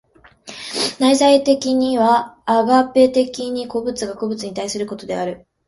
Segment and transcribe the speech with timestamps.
[0.99, 5.45] 内在的にはアガペ的に個物が個物に対することである。